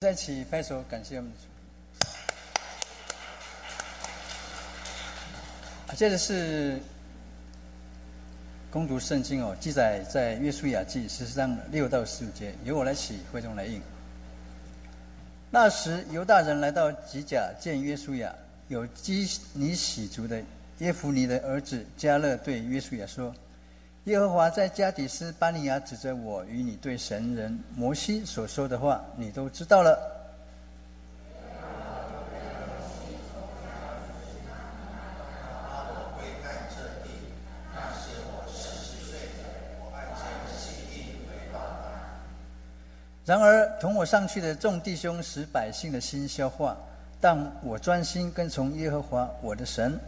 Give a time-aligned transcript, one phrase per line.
[0.00, 1.36] 在一起拍手，感谢我们的
[5.88, 5.96] 主。
[5.96, 6.80] 接着是
[8.70, 13.82] 攻读圣经哦，记载在约书亚记十四章六到十五节，由我来起，会众来应。
[15.50, 18.32] 那时犹大人来到吉甲见约书亚，
[18.68, 20.40] 有基尼喜族的
[20.78, 23.34] 耶夫尼的儿子加勒对约书亚说
[24.08, 29.98] ：“耶和华在加底斯巴尼亚指着我与你对神人摩西所说的话，你都知道了。”
[43.26, 46.74] 然而，同我上去的众弟兄使百姓的心消化，
[47.20, 50.00] 但我专心跟从耶和华我的神。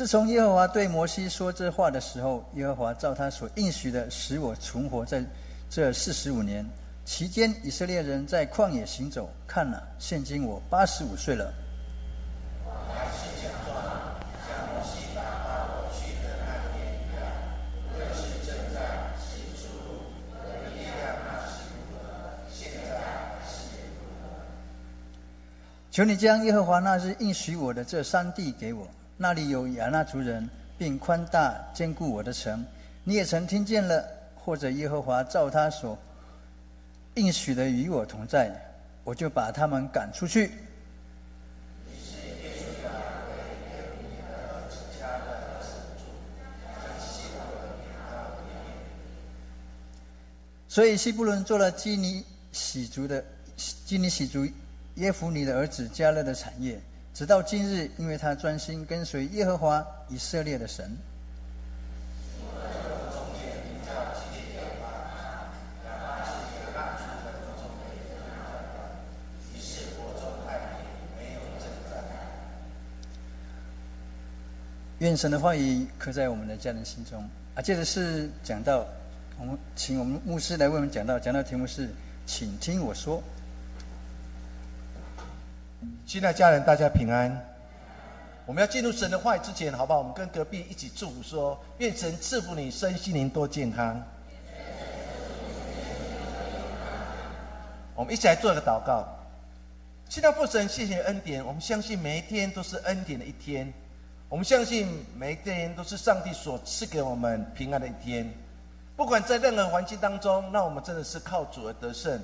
[0.00, 5.22] 自从耶和华对摩西说这话的时候，耶和华照他所应许的，使我存活在
[5.68, 6.66] 这四十五年。
[7.04, 11.52] 期间，以色列人在旷野行走，看了，现今我八十五岁了。
[25.90, 28.88] 求你将耶和华那日应许我的这三地给我，
[29.22, 32.64] 那里有亚纳族人，并宽大坚固我的城。
[33.04, 34.02] 你也曾听见了，
[34.34, 35.98] 或者耶和华照他所。
[37.16, 38.50] 应许的与我同在，
[39.04, 40.52] 我就把他们赶出去。
[50.66, 53.22] 所以希布伦做了基尼喜族的
[53.84, 54.48] 基尼喜族
[54.94, 56.80] 耶夫尼的儿子加勒的产业，
[57.20, 60.96] 直到今日，因为他专心跟随耶和华以色列的神。
[75.00, 77.22] 愿神的话语刻在我们的家人心中
[77.54, 77.60] 啊！
[77.60, 78.86] 接着是讲到，
[79.38, 81.90] 我们请我们牧师来为我们讲到，讲到题目是，
[82.24, 83.22] 请听我说。
[86.04, 87.30] 亲爱家人，大家平安。
[88.44, 89.98] 我们要进入神的话语之前，好不好？
[89.98, 94.02] 我们跟隔壁一起祝福说：愿神赐福你身心灵多健康。
[97.94, 99.08] 我们一起来做一个祷告。
[100.08, 103.72] 亲爱父神，谢谢恩典，我们相信每一天都是恩典的一天。
[104.28, 108.30] 我们相信每一天都是上帝所赐给我们平安的一天，
[108.96, 112.18] 不管在任何环境当中，那我们真的是靠主而得胜；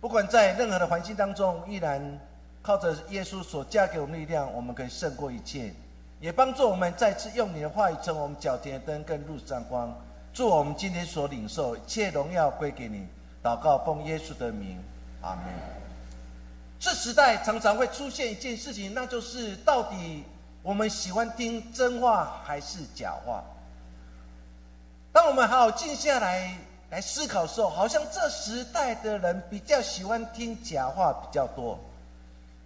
[0.00, 2.18] 不管在任何的环境当中，依然
[2.68, 5.72] 靠着耶稣所加给我们力量，我们可以胜过一切，
[6.20, 9.90] 也帮助我们再次用你的话语成为我们脚前的灯，跟路上光。
[10.34, 13.08] 祝我们今天所领受一切荣耀归给你。
[13.42, 14.78] 祷告奉耶稣的名，
[15.22, 15.44] 阿门。
[16.78, 20.22] 这时代常常会出现一件事情，那就是到底。
[20.62, 23.42] 我们喜欢听真话还是假话？
[25.10, 26.54] 当我们好好静下来
[26.90, 31.78] 来思考的时候，好像这时代的人比较喜欢听假话比较多。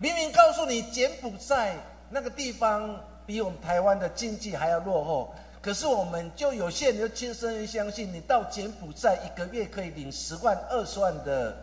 [0.03, 1.77] 明明告诉你柬埔寨
[2.11, 11.57] 那个地方比我们台湾的经济还要落后，可是我们就有些人就亲身相信，你到柬埔寨一个月可以领十万、二十万的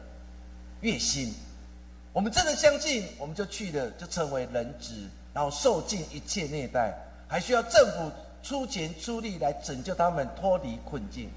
[0.79, 1.35] 月薪。
[2.13, 4.93] 我们真的相信，我们就去了，就成为人质。
[5.33, 8.09] 然后受尽一切虐待，还需要政府
[8.41, 11.29] 出钱出力来拯救他们脱离困境。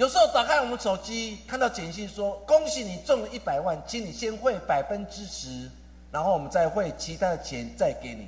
[0.00, 5.68] 有时候打开我们手机，看到简讯说：“恭喜你中了一百万，请你先汇百分之十，
[6.10, 8.26] 然后我们再汇其他的钱再给你。”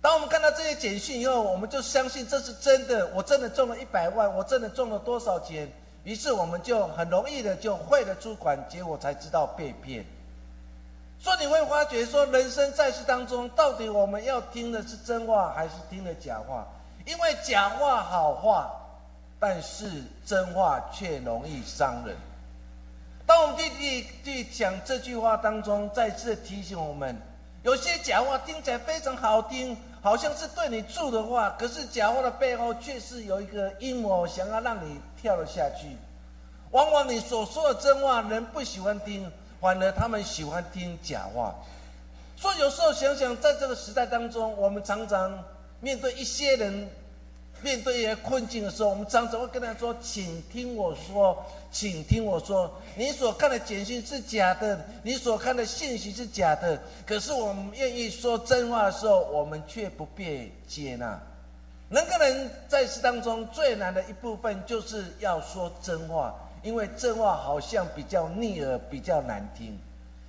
[0.00, 5.68] 当我们看到这些简讯以后，我们就相信这是真的，我真的中了一百万，我真的中了多少钱？
[6.04, 10.06] 于是我们就很容易的就汇了出款，结果才知道被骗。
[11.18, 16.64] 所以你会发觉，说人生在世当中，到底我们要听的是真话还是听的假话？
[17.04, 18.70] 因为假话好话，
[19.38, 22.16] 但是真话却容易伤人。
[23.26, 27.16] 当我们弟弟去讲这句话当中，再次提醒我们，
[27.62, 35.96] 有些假话听起来非常好听，好像是对你住的话，可是假话的背后却是有一个阴谋，想要让你跳了下去。
[36.70, 39.30] 往往你所说的真话，人不喜欢听。
[39.58, 41.52] 反而他们喜欢听假话，
[42.36, 45.42] 所以有时候想想，在这个时代当中，我们常常
[45.80, 46.88] 面对一些人
[47.66, 56.80] 面对一些困境的时候，我们常常会跟他说：“请听我说，请听我说，你所看的简讯是假的，你所看的信息是假的。
[57.04, 61.20] 可是我们愿意说真话的时候，我们却不被接纳。
[61.90, 66.32] 人跟人在世当中最难的一部分，就是要说真话，
[66.62, 69.76] 因为真话好像比较逆耳，比较难听。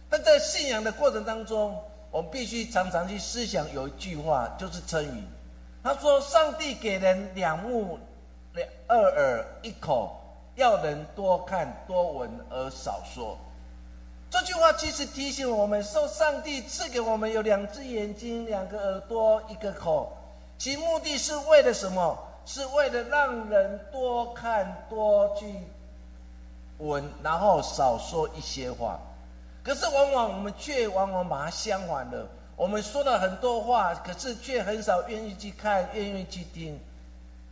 [0.09, 1.79] 但在信仰的过程当中，
[2.09, 5.23] 我们必须常常去思想，有一句话就是成语。
[5.87, 7.97] 他说：“上帝给人两目、
[8.53, 10.19] 两二耳、一口，
[10.55, 13.37] 要人多看多闻而少说。”
[14.29, 20.11] 这句话其实提醒我们：受上帝赐给我们有两只眼睛、两个耳朵、一个口，
[20.57, 22.19] 其目的是为了什么？
[22.45, 25.45] 是为了让人多看多去
[26.79, 28.99] 闻，然后少说一些话。
[29.63, 32.27] 可是往往我们却往往把它相反了。
[32.57, 36.77] 我们说了很多话，可是却很少愿意去看，愿意去听。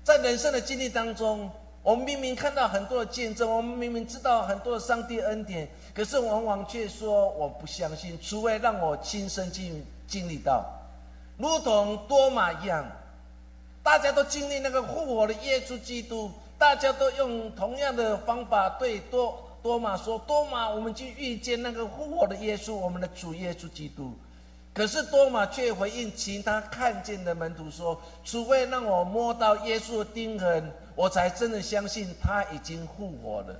[0.03, 1.47] 在人生的经历当中，
[1.83, 10.65] 我们明明看到很多的见证，我们明明知道很多的上帝恩典，可是往往却说我不相信，除非让我亲身经经历到，
[11.37, 12.83] 如同多马一样，
[13.83, 19.39] 大家都经历那个复活的耶稣基督，大家都用同样的方法对多。
[19.61, 24.13] 多马说：“多马，我们去遇见那个复活的耶稣，我们的主耶稣基督。”
[24.75, 33.55] 可是多马却回应其他看见的门徒说：“除非让我摸到耶稣的钉痕，我才真的相信他已经复活了。”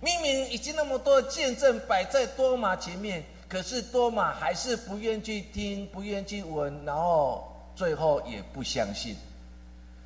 [0.00, 9.16] 明明已经那么多见证摆在多马前面，可是多马还是不愿去听，不愿去闻，然后最后也不相信。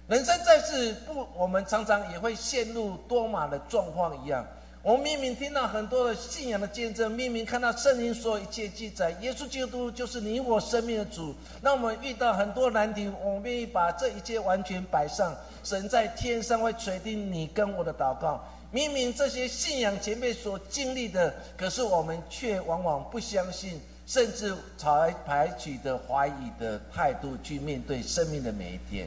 [0.08, 4.46] 人生在世，不，我们常常也会陷入多马的状况一样。
[4.82, 11.34] 我们明明听到很多的信仰的见证，明明看到圣经所有一切记载，耶稣基督就是你我生命的主。
[11.60, 18.42] 那我们遇到很多难题，我们愿意把这一切完全摆上，神在天上会垂听你跟我的祷告。
[18.70, 29.06] 明明这些信仰前辈所经历的，可是我们却往往不相信，甚至采采取的怀疑的态度去面对生命的每一天。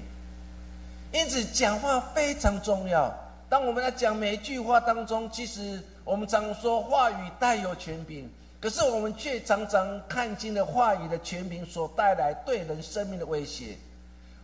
[1.11, 3.11] 因此，讲话非常重要。
[3.53, 8.27] 当我们在讲每一句话当中，其实我们常说话语带有权柄，
[8.59, 13.77] 可是我们却常常看清了话语的权柄所带来对人生命的威胁。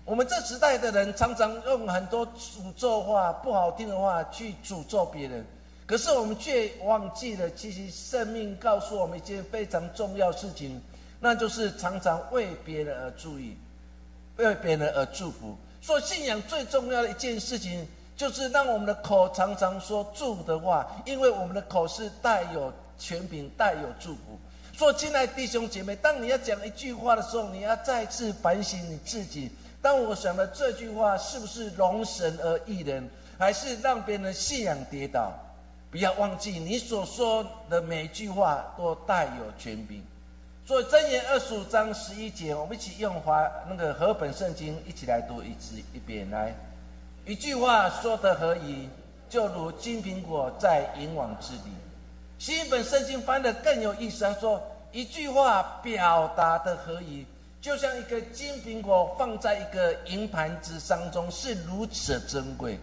[0.06, 5.44] 我们这时代的人常常用很多诅咒话、不好听的话去诅咒别人，
[5.88, 10.80] 可是我们却忘记了，其实生命告诉我们一件非常重要事情，
[11.20, 13.58] 那就是常常为别人而注意，
[14.38, 15.58] 为别人而祝福。
[15.82, 17.88] 说信仰最重要的一件事情。
[18.20, 24.38] 就是让我们的口常常说祝福的话，因为我们的口是带有权柄、带有祝福。
[24.74, 29.50] 说，亲爱的弟兄姐妹，当你要讲一句话的时候，你要再次反省你自己。
[29.82, 35.32] 当我想的这句话是不是容神而异人，还是让别人信仰跌倒？
[35.90, 40.04] 不要忘记，你所说的每一句话都带有权柄。
[40.66, 46.54] 所以箴言二十五章十一节，我们一起用华那个和本圣经一起来读一次一遍来。
[47.30, 48.90] 一句话说的何宜，
[49.30, 51.62] 就如金苹果在银网之里。
[52.40, 54.60] 新一本圣经翻的更有意思，他说
[54.92, 57.24] 一句话表达的何宜，
[57.62, 62.80] 就像一个金苹果放在一个银盘子当中，是如此的珍贵。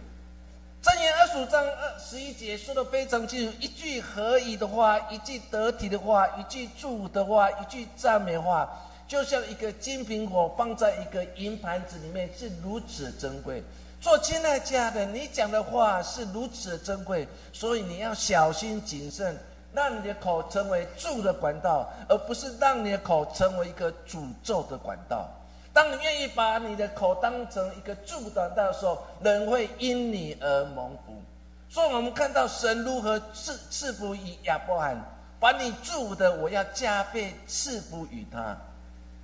[0.81, 8.65] 箴言二十五章二十一节说的非常清楚，一句何宜的话，一句得体的话，一句祝福的话，一句赞美话，
[9.09, 13.61] 就像一个金苹果放在一个银盘子里面，是如此珍贵。
[14.07, 19.37] 做亲爱家的，你讲的话是如此的珍贵，所以你要小心谨慎，
[19.73, 25.29] 让你的口成为住的管道，而不是让你的口成为一个诅咒的管道。
[25.73, 31.21] 当你愿意把你的口当成一个助管道的时候，人会因你而蒙福。
[31.67, 34.97] 所以我们看到神如何赐赐福于亚伯罕，
[35.37, 38.55] 把你祝的，我要加倍赐福于他。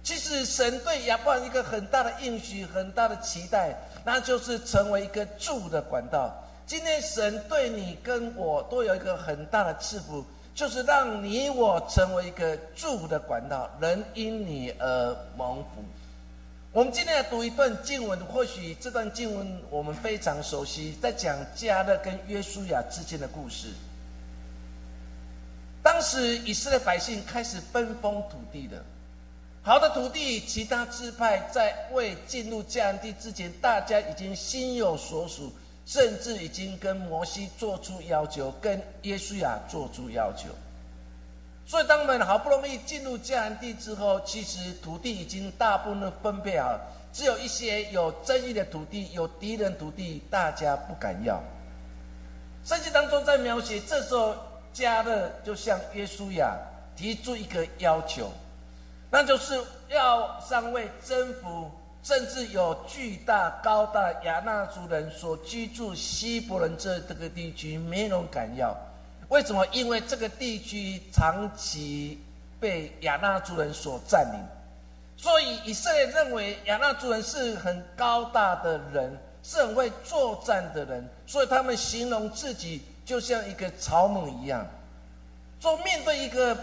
[0.04, 3.74] 其实神对亚伯罕一个很大的应许，很大的期待。
[4.06, 6.34] 那就是成为一个住的管道。
[6.66, 10.24] 今天神对你跟我都有一个很大的赐福，
[10.56, 15.84] 就是让你我成为一个住的管道，人因你而蒙福。
[16.72, 23.68] 我们今天来读一段经文，或许这段经文我们非常熟悉，在讲加勒跟约书亚之间的故事。
[25.84, 28.84] 当时以色列百姓开始分封土地的。
[29.66, 35.50] 好的土地，其他支派在未进入迦南地之前，大家已经心有所属，
[35.86, 40.50] 甚至已经跟摩西做出要求，跟耶稣亚做出要求。
[41.66, 46.78] 所以，当我们好不容易进入迦南地之后，其实土地已经大部分分配好，
[47.14, 51.42] 只有一些有争议的土地、有敌人土地，大家不敢要。
[52.66, 54.36] 圣经当中在描写，这时候
[54.74, 56.54] 加勒就向耶稣亚
[56.98, 58.30] 提出一个要求，
[59.14, 61.70] 那就是要上位征服，
[62.02, 68.76] 甚至有巨大高大亚纳族人所居住西伯伦这这个地区，没人敢要。
[69.30, 69.64] 为什么？
[69.68, 72.20] 因为这个地区长期
[72.60, 74.40] 被亚纳族人所占领。
[75.16, 84.66] 所以以色列认为亚纳族人是很高大的人，是很会作战的人，所以他们形容自己就像一个草蜢一样。
[85.60, 86.58] 做面对一个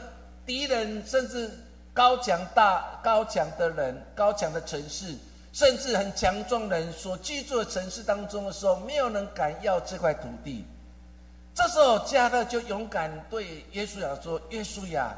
[0.45, 1.49] 敌人，甚至
[1.93, 5.15] 高强大、高强的人、高强的城市，
[5.53, 10.65] 甚至很强壮人所居住的城市当中的时候，没有人敢要这块土地。
[11.55, 15.15] 这时候加勒就勇敢对耶稣亚说：“耶稣亚。”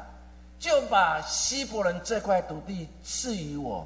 [0.59, 3.85] 就把希伯伦这块土地赐予我，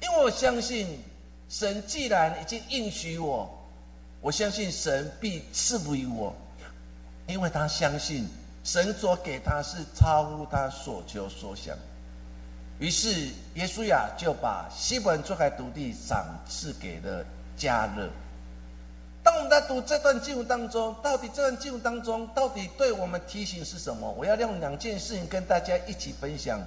[0.00, 1.02] 因为我相信
[1.48, 3.50] 神既然已经应许我，
[4.20, 6.32] 我相信神必赐福于我，
[7.26, 8.28] 因为他相信
[8.62, 11.76] 神所给他是超乎他所求所想。
[12.78, 17.24] 于是耶稣亚就把希伯伦这块土地赏赐给了
[17.56, 18.08] 加勒。
[19.22, 24.10] 当我们在读这段经文当中，到底这段经文当中到底对我们提醒是什么？
[24.12, 26.60] 我要用两件事情跟大家一起分享。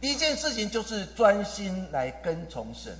[0.00, 2.92] 第一件事情就是专心来跟从神。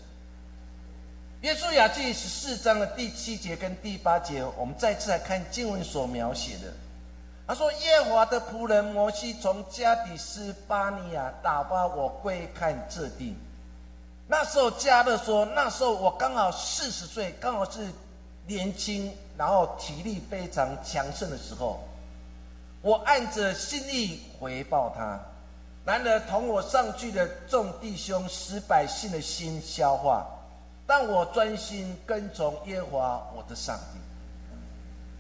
[1.40, 6.72] 耶稣亚记十四章的第七节跟第八节，我们再次来看经文所描写的。
[7.52, 13.36] 他说：“耶和华的仆人摩西从加底斯巴尼亚打发我归看这地。
[14.26, 17.86] 那时候加勒说，那时候我刚好四十岁，刚好是。”
[18.48, 21.78] 年轻，然后体力非常强盛的时候，
[22.80, 25.20] 我按着心意回报他。
[25.84, 30.26] 然而同我上去的众弟兄使百姓的心消化，
[30.86, 34.00] 但我专心跟从耶和华我的上帝。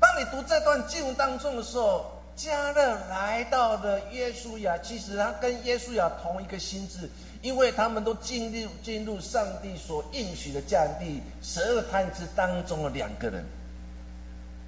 [0.00, 2.04] 当你读这段经文当中的时候，
[2.36, 7.08] 加勒来到了耶稣亚，其实他跟耶稣亚同一个心智。
[7.42, 13.44] 因为他们都进入进入上帝所应许的迦地十二探子当中的两个人，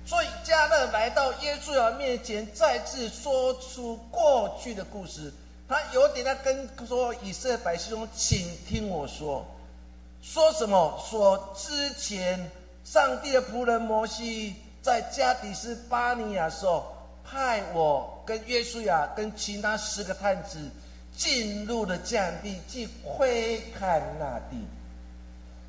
[0.04, 5.32] 所以加勒来到耶稣亚面前，再次说出过去的故事。
[5.68, 9.46] 他有点在跟说以色列百姓说：“请听我说，
[10.20, 11.00] 说什么？
[11.08, 12.50] 说之前
[12.84, 16.93] 上帝的仆人摩西在加底斯巴尼亚时候，
[17.24, 20.58] 派我跟约书亚跟其他十个探子。”
[21.16, 24.66] 进入了降地，去窥看那地。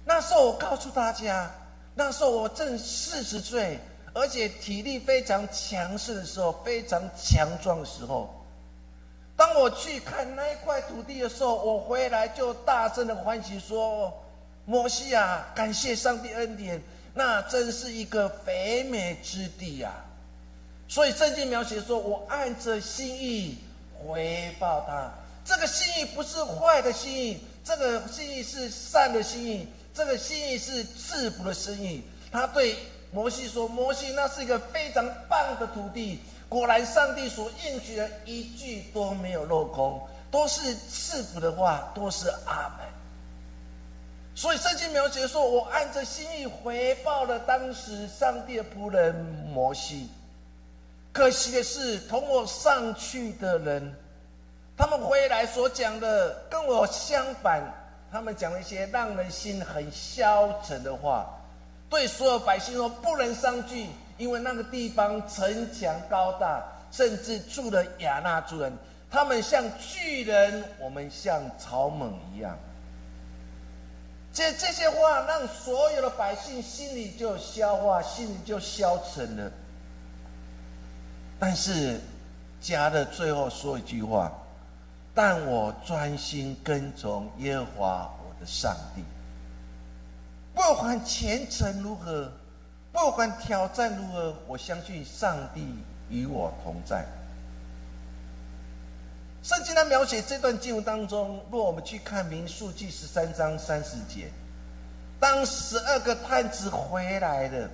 [0.04, 1.48] 那时候我告诉大家，
[1.94, 3.80] 那时候我正四十岁，
[4.12, 8.44] 而且体力非常强盛的时候，非常强壮的时候。
[9.38, 14.12] 当我去看那一块土地的时候，我回来就大声的欢喜说
[14.66, 16.82] ：“摩西啊，感谢上帝恩典，
[17.14, 19.94] 那真是一个肥美之地呀！”
[20.96, 23.58] 所以圣经描写说：“我按着心意
[24.00, 25.12] 回报他。”
[25.44, 32.02] 这个心意不是坏的心意，这个心意是善的心意，这个心意是赐福的心意。
[32.32, 32.78] 他对
[33.12, 36.22] 摩西说：“摩西，那是一个非常棒的土地。
[36.48, 42.88] 果然，上帝所应许的一句都没有落空，都是赐福的话，都是阿门。”
[44.34, 49.14] 所以圣经描写说：“我按着心意回报了当时上帝的仆人
[49.54, 50.10] 摩西。
[51.16, 53.96] 可惜的是，同我上去的人。”
[54.76, 57.64] 他们回来所讲的跟我相反，
[58.12, 61.26] 他们讲了一些让人心很消沉的话，
[61.90, 68.74] 对所有百姓说不能上去，因为那个地方城墙高大，甚至住了亚纳族人，
[69.10, 72.60] 他们像巨人，我们像草蜢一样。
[74.34, 79.50] 这这些话让所有的百姓心里就消化，心里就消沉了。
[81.40, 82.00] 但是
[82.62, 84.32] 加的最后说一句话。
[85.18, 89.02] 但我专心跟从耶和华我的上帝，
[90.54, 92.30] 不管前程如何，
[92.92, 95.66] 不管挑战如何，我相信上帝
[96.10, 97.06] 与我同在。
[99.42, 104.30] 圣经在描写这段经文当中，若我们去看民数记十三章三十节，
[105.18, 107.70] 当十二个探子回来了，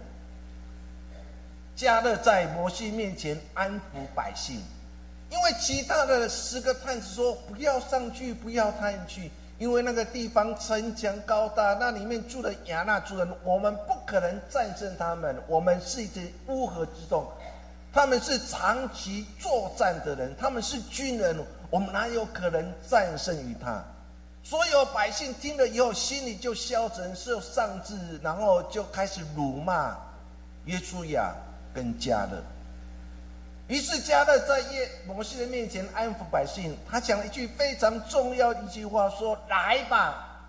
[1.81, 4.61] 加勒在摩西面前安抚百姓。
[5.31, 15.35] 因为其他的十个探子说不要上去，不要探去，因为那个地方城墙高大，那里面住的亚纳族人，我们不可能战胜他们。
[15.47, 17.25] 我们是一只乌合之众，
[17.91, 21.35] 他们是长期作战的人，他们是军人，
[21.71, 23.83] 我们哪有可能战胜于他？
[24.43, 29.97] 所有百姓听了以后，心里就消沉，受丧志，然后就开始辱骂
[30.65, 31.33] 约书亚
[31.73, 32.41] 跟加勒。
[33.67, 40.41] 于是加勒在耶摩西的面前安抚百姓，他讲了一句非常重要的一句话：说来吧，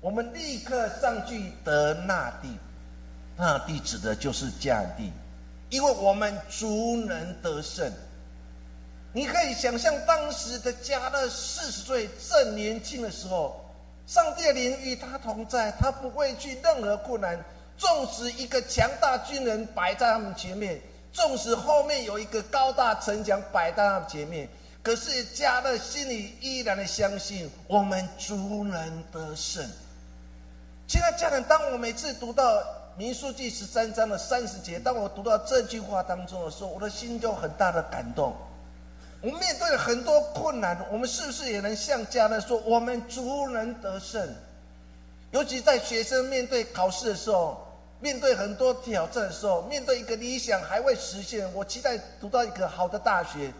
[0.00, 2.58] 我们立刻上去得那地。
[3.36, 5.12] 那地指的就是迦地，
[5.70, 7.90] 因为我们足能得胜。
[9.12, 13.64] 你可以想象当时的加勒四十岁正年轻的时候，
[14.06, 17.42] 上帝的灵与他同在，他不畏惧任何困难。
[17.78, 20.80] 纵使一个强大军人摆在他们前面，
[21.12, 24.48] 纵使后面有一个高大城墙摆在他们前面，
[24.82, 29.64] 可是加勒心里依然的相信，我们足能得胜。
[30.88, 32.60] 亲爱家人，当我每次读到
[32.96, 38.34] 民数记十三章的三十节，当我读到这句话当中的时候，我的心就很大的感动。
[39.20, 44.34] 我们面对了很多困难，我们是不是也能像家人说，我们足能得胜？
[45.30, 47.67] 尤其在学生面对考试的时候，
[48.00, 53.52] 面对很多挑战的时候，面对一个理想还未实现，我期待读到一个好的大学。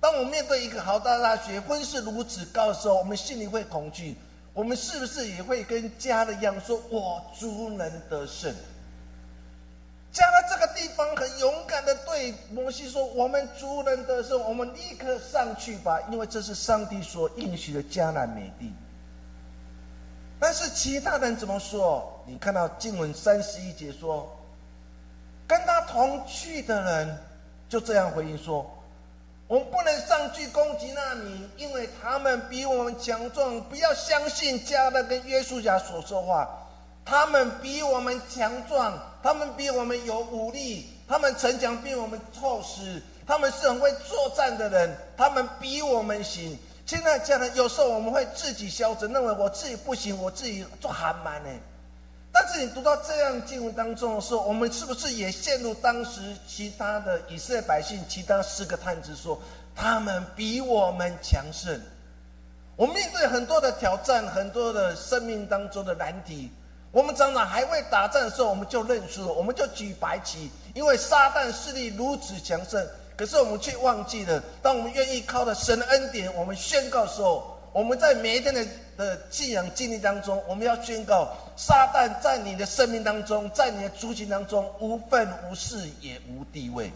[0.00, 4.16] 当我面对一个好大大学，分数如此高的时候，我们心里会恐惧。
[4.52, 8.54] 我们是不是也会跟加勒一样，说我足能得胜？
[10.12, 18.72] 加勒这个地方很勇敢的对摩西说：“我们族人得胜，我们立刻上去吧，因为这是上帝所应许的迦南美地。”
[20.38, 22.12] 但是其他人怎么说？
[22.26, 24.28] 你看到经文三十一节说
[25.46, 27.18] ：“跟他同去的人
[27.68, 28.68] 就这样回应说
[29.48, 33.60] ：‘我们不能上去攻击那民，因为他们比我们强壮。
[33.68, 36.48] 不要相信加勒跟约书亚所说话。’”
[37.08, 46.58] 他们比我们强壮，他们比我们有武力，他们城墙比我们厚实，他们是很会作战的人，他们比我们行。
[46.86, 51.50] 现在讲的，有时候我们会自己消沉，认为我自己不行，我自己做寒蛮呢。
[52.30, 59.36] 但是你读到这样经文当中的时候，我们是不是也陷入当时其他的以色列百姓，其他四个探子说，
[59.74, 61.80] 他们比我们强盛？
[62.76, 66.52] 我们面对很多的挑战，很多的生命当中的难题。
[66.92, 72.86] 我们常常还未打仗的时候，我们就认输了，我们就举白旗，因为撒旦势力如此强盛。
[73.16, 86.92] 可是我们却忘记了，当我们愿意靠着神的恩典，我们宣告的时候，我们在每一天的的信仰经历当中，我们要宣告：撒旦在你的生命当中，在你的族群当中无份无事也无地位。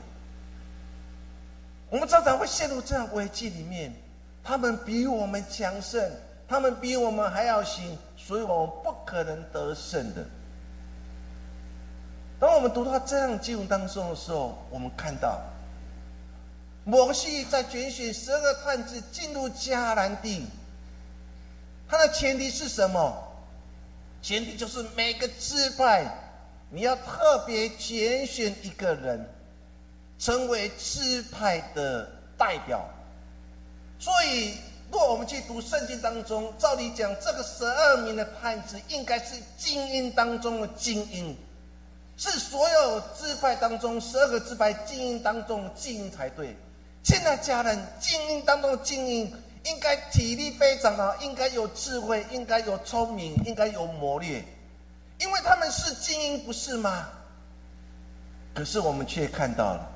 [1.88, 3.92] 我们常常会陷入这样危机里面，
[4.44, 6.10] 他们比我们强盛，
[6.46, 7.96] 他们比我们还要行。
[8.16, 10.24] 所以我们不可能得胜的。
[12.38, 15.40] 当我们读到这样经文当中的时候，我们看到
[16.84, 20.46] 摩西在拣选十二个探子进入迦南地，
[21.88, 23.16] 他的前提是什么？
[24.22, 26.06] 前提就是每个支派
[26.70, 29.28] 你要特别拣选一个人，
[30.18, 32.88] 成为支派的代表。
[33.98, 34.54] 所以。
[34.92, 41.36] 若我们去读圣经当中，照理讲，这个十二名的探子应该是精英当中的精英，
[42.16, 46.56] 是所有支派当中十二个支派精英当中的精英才对。
[47.02, 49.32] 现在家人精英当中的精英，
[49.64, 54.44] 应该体力非常好，应该有智慧，应该有聪明，应该有谋略，
[55.18, 57.08] 因为他们是精英，不是吗？
[58.54, 59.88] 可是我们却看到了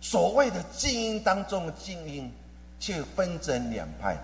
[0.00, 2.32] 所谓的精英当中的精英。
[2.78, 4.14] 却分成两派，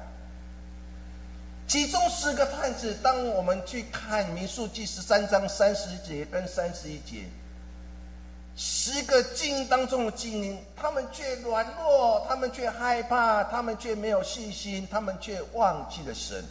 [1.67, 7.25] 其中十个探子，当我们去看《民数记》十三章三十节跟三十一节，
[8.57, 16.45] 十个精英当中的精英，他们却软弱，他们却害怕，他们却没有信心，他们却忘记了神。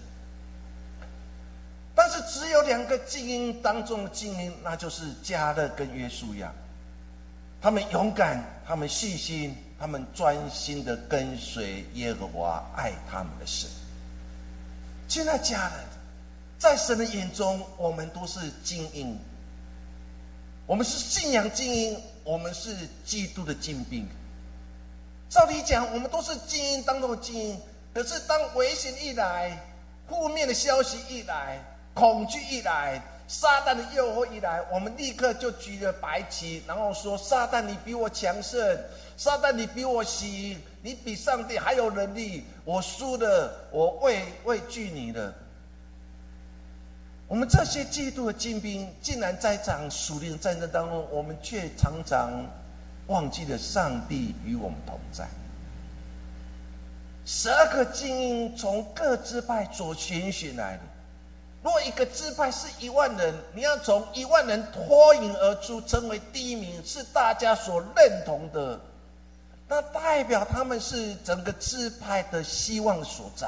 [1.95, 6.51] 但是只有两个精英当中的精英，那就是加勒跟约书亚，
[7.61, 9.55] 他们勇敢，他们细心。
[9.81, 13.67] 他们专心的跟随耶和华，爱他们的神。
[15.07, 15.79] 亲爱家人，
[16.59, 19.17] 在神的眼中，我们都是精英。
[20.67, 24.07] 我们是信仰精英，我们是基督的精兵。
[25.29, 27.59] 照理讲，我们都是精英当中的精英。
[27.93, 29.57] 可是，当危险一来，
[30.07, 31.59] 负面的消息一来，
[31.93, 38.77] 恐惧一来，撒旦的诱惑一来，我们立刻就举着白旗，然后说：“撒旦，你比我强盛。”
[39.17, 42.45] 撒旦，你比我行，你比上帝还有能力。
[42.63, 45.33] 我输了，我畏畏惧你了。
[47.31, 52.29] 我们这些基督的精兵，竟然在场属灵战争当中，我们却常常
[53.07, 55.25] 忘记了上帝与我们同在。
[57.25, 60.83] 十二个精英从各支派所选选来的。
[61.63, 68.77] 若一个支派是一万人，你要从一万人脱颖而出，成为第一名，是大家所认同的，
[69.69, 73.47] 那代表他们是整个支派的希望所在。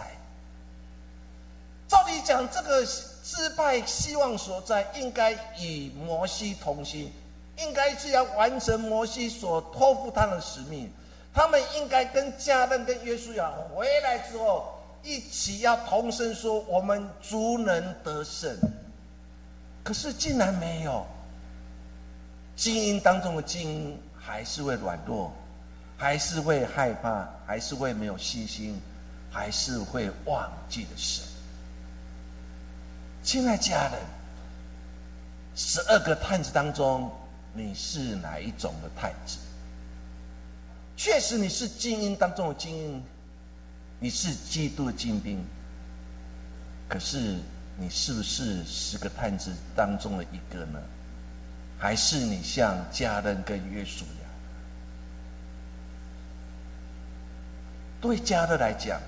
[1.85, 2.85] 照理讲，这个
[3.23, 7.09] 失败希望所在，应该与摩西同心，
[7.57, 10.91] 应该是要完成摩西所托付他的使命。
[11.33, 18.55] 他们应该跟加勒跟约书亚回来之后，一起要同声说：“我们足能得胜。”
[19.83, 21.05] 可是竟然没有，
[22.55, 25.31] 精英当中的精英还是会软弱，
[25.97, 28.79] 还是会害怕，还是会没有信心，
[29.31, 31.32] 还是会忘记了神。
[33.23, 33.93] 亲爱家人，
[35.55, 37.09] 十二个探子当中，
[37.53, 39.37] 你是哪一种的探子？
[40.97, 43.03] 确实，你是精英当中的精英，
[43.97, 45.41] 你是基督的精兵。
[46.89, 47.39] 可是，
[47.77, 50.79] 你是不是十个探子当中的一个呢？
[51.79, 54.27] 还是你像家人跟约书亚？
[58.01, 58.99] 对家人来讲，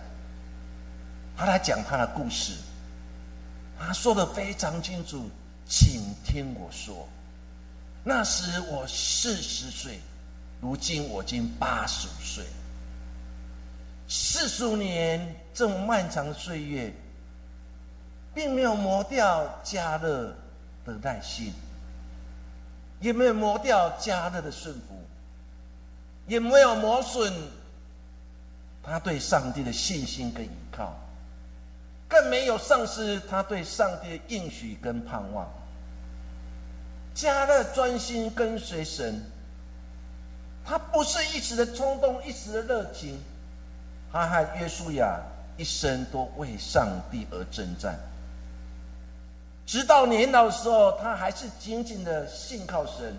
[1.36, 2.54] 他来讲他的故事。
[3.78, 5.30] 他说的非常清楚，
[5.68, 7.08] 请听我说。
[8.04, 10.00] 那时我四十岁，
[10.62, 12.46] 如今我已经八十五岁。
[14.08, 16.94] 四十五年这么漫长的岁月，
[18.34, 20.34] 并没有磨掉加勒
[20.86, 21.52] 的耐心，
[23.02, 25.04] 也没有磨掉加勒的顺服，
[26.28, 27.34] 也没有磨损
[28.84, 30.48] 他对上帝的信心跟。
[32.08, 35.48] 更没有丧失他对上帝的应许跟盼望。
[37.13, 39.22] 加勒专心跟随神，
[40.65, 43.20] 他不是一时的冲动，一时的热情，
[44.12, 45.20] 他和约书亚
[45.58, 47.98] 一生都为上帝而征战。
[49.65, 53.15] 直到年老的时候，他还是紧紧的信靠神，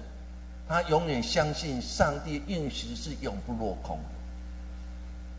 [0.68, 3.99] 他永远相信上帝应许是永不落空。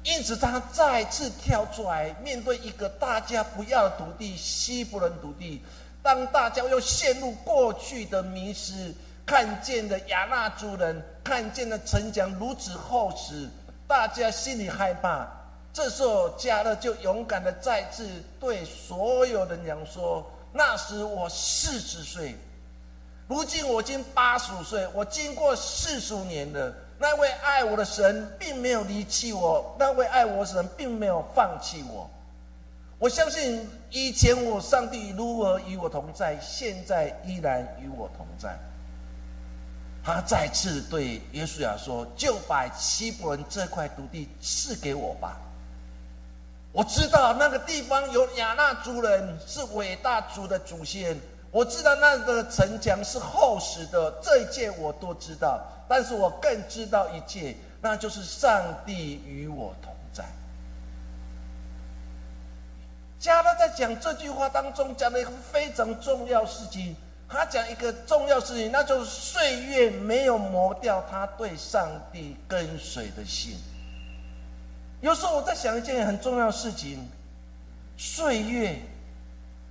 [0.08, 5.62] 因此，他再次跳出来，面对一个大家不要的土地——西伯伦土地。
[6.02, 13.50] 当大家又陷入过去的迷失，看见的亚纳族人，看见的城墙如此厚实，
[13.86, 15.28] 大家心里害怕。
[15.74, 18.08] 这时候，加勒就勇敢的再次
[18.40, 22.34] 对所有人讲说：“那时我四十岁，
[23.28, 32.10] 如今我已经八十岁，我经过四十年了。”那位爱我的神并没有离弃我，那位爱我的神并没有放弃我。
[32.98, 38.58] 我相信以前我上帝如何与我同在，现在依然与我同在。
[40.04, 45.38] 他再次对耶稣亚说：“就把希伯伦这块土地赐给我吧。
[46.72, 51.16] 我知道那个地方有亚纳族人，是伟大族的祖先。
[51.52, 60.24] 我知道那个城墙是厚实的，这一切我都知道。”但是我更知道一切，那就是上帝与我同在。
[63.20, 66.96] 加拉在讲这句话当中讲了一个非常重要事情，
[67.28, 73.58] 他讲一个重要事情，那就是岁月没有磨掉他对上帝跟随的心。
[75.02, 77.10] 有时候我在想一件很重要的事情，
[77.98, 78.80] 岁月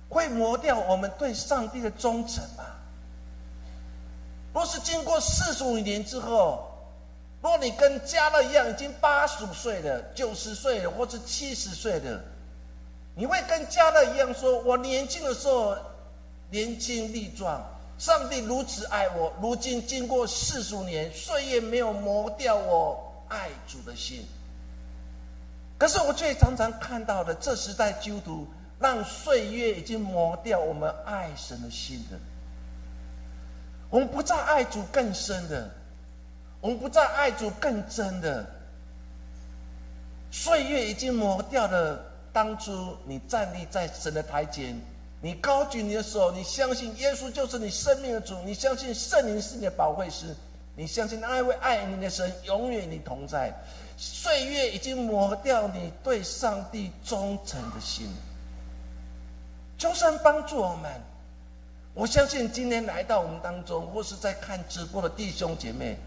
[0.09, 2.63] 会磨掉我们对上帝的忠诚吗？
[4.57, 6.67] 若是经过四十五年之后，
[7.43, 12.19] 若你跟加勒一样，已经八十五岁了、九十岁了，或是七十岁了，
[13.13, 15.77] 你会跟加勒一样说：“我年轻的时候
[16.49, 17.63] 年轻力壮，
[17.99, 19.31] 上帝如此爱我。
[19.39, 24.25] 如今经过四十五年，岁月没有磨掉我爱主的心。
[25.77, 28.47] 可是我却常常看到的，这时代基督徒
[28.79, 32.17] 让岁月已经磨掉我们爱神的心的。”
[33.89, 35.69] 我们不再爱主更深的，
[36.59, 38.45] 我们不再爱主更真的。
[40.29, 41.99] 岁月已经磨掉了
[42.33, 44.77] 当初你站立在神的台前，
[45.21, 50.35] 你高举你的手，你相信耶稣就是你生命的主，你相信圣灵是你的保惠师，
[50.75, 53.53] 你相信那一位爱你的神永远与你同在。
[53.95, 58.13] 岁月已经磨掉你对上帝忠诚的心，
[59.77, 60.91] 求神帮助我们。
[61.97, 65.97] 我相信今天来到我们当中，或是在看直播的弟兄姐妹，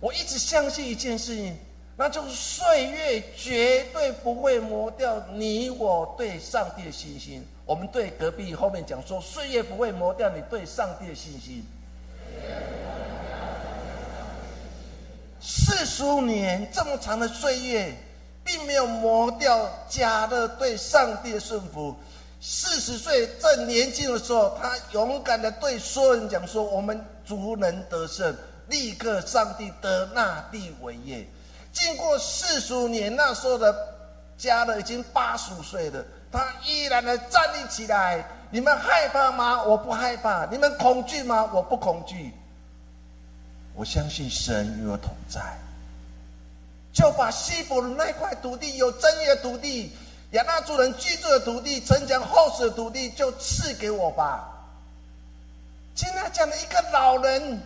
[0.00, 1.56] 我一直相信一件事情，
[1.96, 7.46] 那就是岁月绝对不会磨掉你我对上帝的信心。
[7.64, 11.64] 我们对隔壁后面讲说，岁月不会磨掉你对上帝的信心。
[15.40, 17.94] 四十五年这么长的岁月，
[18.42, 21.94] 并没有磨掉加勒对上帝的顺服。
[22.40, 28.36] 四十岁正年轻的时候，他勇敢的对所有人讲说：“我们族能得胜，
[28.68, 31.26] 立刻上帝得那地为业。”
[31.72, 33.74] 经过四十五年，那时候的
[34.38, 38.24] 加勒已经八十五岁了，他依然的站立起来。
[38.50, 39.64] 你们害怕吗？
[39.64, 40.46] 我不害怕。
[40.46, 41.50] 你们恐惧吗？
[41.52, 42.32] 我不恐惧。
[43.74, 45.40] 我相信神与我同在，
[46.92, 49.92] 就把西伯的那块土地有争议的土地。
[50.32, 54.48] 亚纳族人居住的土地、城墙厚实的土地，就赐给我吧。
[55.94, 57.60] 现在讲的一个老人，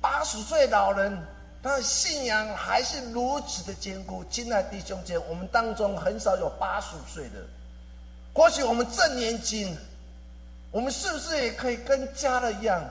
[0.00, 1.18] 八十岁老人，
[1.62, 4.24] 他的信仰还是如此的坚固。
[4.30, 7.44] 亲爱弟兄姐，我们当中很少有八十岁的，
[8.32, 9.76] 或许我们正年轻，
[10.70, 12.82] 我们是不是也可以跟家人一样？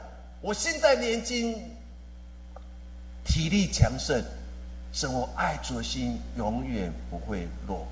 [0.41, 1.55] 我现在年轻，
[3.25, 4.21] 体力强盛，
[4.91, 7.87] 生活爱主的心永远不会落。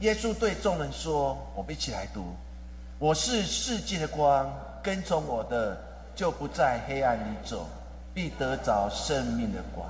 [0.00, 2.34] 耶稣对众人说：“我们一起来读，
[2.98, 4.50] 我是世界的光，
[4.82, 5.78] 跟从我的
[6.16, 7.66] 就不在黑暗里走，
[8.14, 9.86] 必得着生命的光。”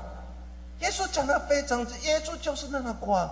[0.82, 3.30] 耶稣讲的非常之，耶稣就是那个光。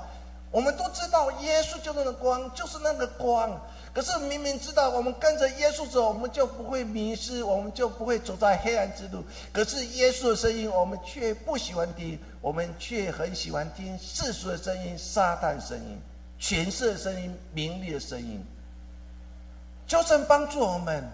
[0.52, 3.60] 我们都知道，耶稣就是那个光，就是那个光。
[3.92, 9.24] 可是明明知道，我们跟着耶稣走，我们就不会迷失，我们就不会走在黑暗之路。
[9.52, 16.00] 可是耶稣的声音，我们却不喜欢听，我们却很喜欢听世俗的声音、撒旦声音。
[16.38, 18.42] 权势的声音、名利的声音，
[19.86, 21.04] 就正帮助我们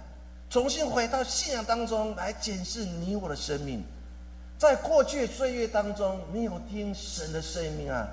[0.51, 3.83] 重新回到信仰当中来检视你我的生命。
[4.59, 8.09] 在过去岁月当中，你有听神的声音啊？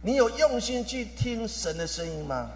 [0.00, 2.50] 你有用心去听神的声音吗？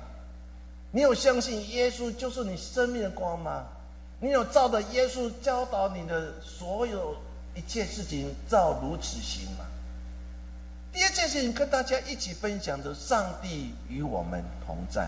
[0.92, 3.66] 你有相信耶稣就是你生命的光吗？
[4.18, 7.14] 你有照着耶稣教导你的所有
[7.54, 9.65] 一切事情照如此行吗？
[10.96, 15.06] 第二件事情，跟大家一起分享的，上帝与我们同在。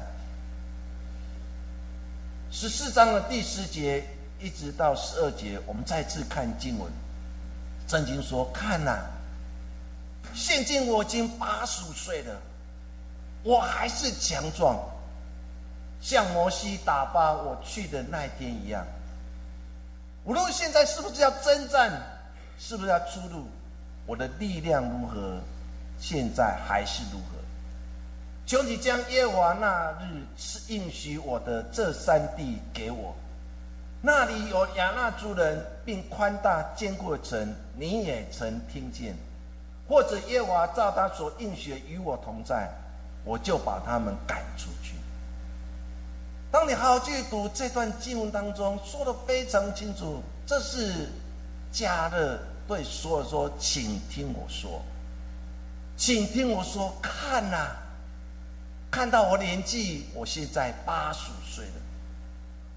[2.51, 4.05] 十四章的第十节
[4.39, 6.93] 一直到十二节，我们再次看经文。
[7.89, 8.99] 圣经说：“看呐，
[10.35, 12.39] 现今我已经八十五岁了，
[13.43, 14.79] 我还是强壮，
[16.03, 18.87] 像摩西打发我去的那一天一样。
[20.25, 21.91] 无论现在是不是要征战，
[22.59, 23.47] 是不是要出路，
[24.05, 25.41] 我的力量如何？”
[25.99, 27.39] 现在还是如何？
[28.47, 33.15] 求你将耶和华那日是应许我的这三地给我，
[34.01, 39.15] 那里有亚纳族人，并宽大坚固的城，你也曾听见。
[39.87, 42.71] 或者耶和华照他所应许与我同在，
[43.25, 44.95] 我就把他们赶出去。
[46.51, 51.11] 当你好好去读这段经文当中，说的非常清楚，这是
[51.71, 54.83] 加勒对所有说：“请听我说。”
[55.99, 57.73] 请听我说，看呐，
[58.89, 61.73] 看到我年纪，我现在八十岁了。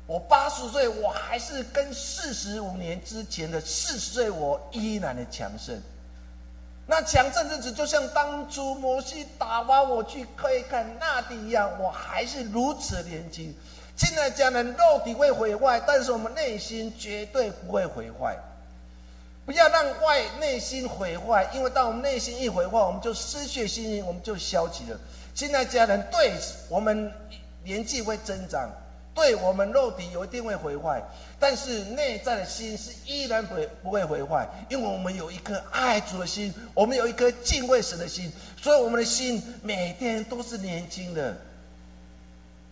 [0.07, 5.79] 我八十岁，我还是跟四十五年之前的四十岁我依然的强盛。
[6.87, 13.55] 那强盛日子就像当初摩西打发我去可以看那地一样，我还是如此年轻。
[13.95, 18.35] 现在家人肉体会毁坏，但是我们内心绝对不会毁坏。
[19.51, 24.97] 不要让外内心毁坏，因为当我们内心一毁坏，我们就失去信心，我们就消极了。
[25.35, 26.31] 现在家人对
[26.69, 27.11] 我们
[27.61, 28.69] 年纪会增长，
[29.13, 31.03] 对我们肉体有一定会毁坏，
[31.37, 41.35] 但是内在的心是依然不会不会毁坏，因为我们有一颗爱主的心，我们有一颗敬畏神的心，所以我们的心每天都是年轻的。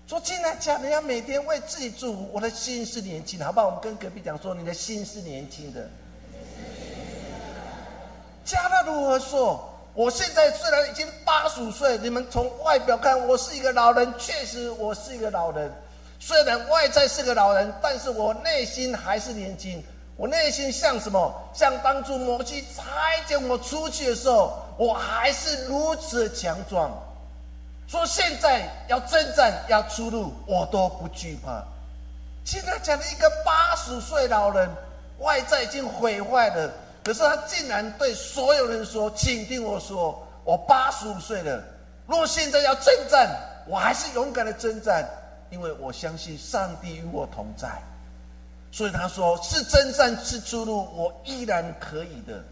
[0.07, 3.65] 说现在家人要每天为自己祝福，我的心是年轻的，好不好？
[3.65, 5.89] 我们跟隔壁讲说，你的心是年轻的。
[8.49, 9.63] 加勒如何说？
[9.93, 15.71] 我现在虽然已经八十五岁，你们从外表看我是一个老人，确实我是一个老人。
[16.19, 19.83] 虽然外在是个老人，但是我内心还是年轻。
[20.15, 21.31] 我内心像什么？
[21.53, 26.89] 像当初摩西差遣我出去的时候，我还是如此强壮。
[27.87, 31.63] 说现在要征战要出路，我都不惧怕。
[32.43, 34.67] 现在讲的一个八十岁老人，
[35.19, 36.71] 外在已经毁坏了。
[37.03, 41.63] 可是他竟然对所有人说：“请听我说，我八十五岁了。
[42.05, 43.35] 若现在要征战，
[43.67, 45.07] 我还是勇敢的征战，
[45.49, 47.69] 因为我相信上帝与我同在。
[48.71, 52.43] 所以他说是征战是出路，我依然可以的，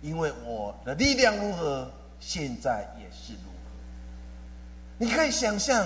[0.00, 3.58] 因为我的力量如何，现在也是如何。
[4.98, 5.84] 你可以想象，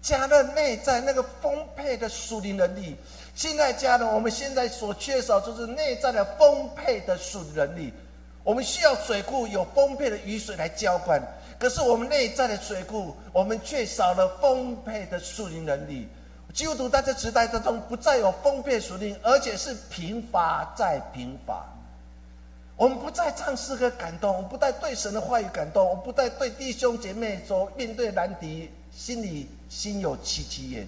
[0.00, 2.96] 加勒内在那个丰沛的属灵能力。”
[3.40, 7.90] 现在家人，我们现在所缺少就是内在的丰沛的属能力。
[8.44, 11.18] 我们需要水库有丰沛的雨水来浇灌，
[11.58, 16.06] 可是我们内在的水库，我们却少了丰沛的属灵能力。
[16.52, 21.66] 基督徒在这时代当中，不再有丰沛属灵，而且是贫乏再贫乏。
[22.76, 30.86] 我们不再唱诗歌感动，我们不再对神的话语感动，我们不再对弟兄姐妹所面对难题，心里心有戚戚焉。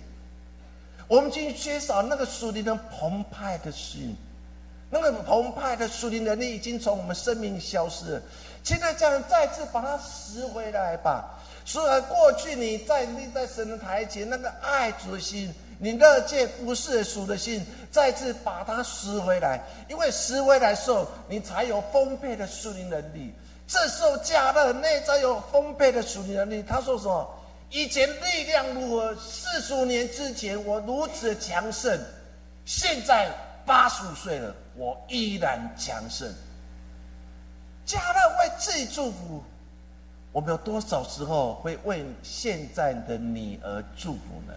[1.13, 4.17] 我们已经缺少那个属灵的澎湃的心。
[4.89, 8.23] 那个澎湃的属灵能力已经从我们生命消失了，
[8.65, 11.39] 现在家人再次把它拾回来吧。
[11.67, 19.63] 虽然过去你在立在神的台前，那个爱主的心，你乐见服侍主的心，再次把它拾回来。
[19.91, 23.35] 因为拾回来时候，你才有丰沛的属灵能力。
[23.69, 26.65] 这时候加勒内在有丰沛的属灵能力。
[26.67, 27.31] 他说什么？
[27.73, 29.17] 以前力量如何？
[29.17, 31.99] 四十五年之前我如此强盛，
[32.67, 33.31] 现在
[33.65, 34.55] 八十五岁了。
[34.77, 36.31] 我依然强盛。
[37.87, 39.43] 家人为自己祝福，
[40.33, 44.53] 我们有多少时候会为现在的你而祝福呢？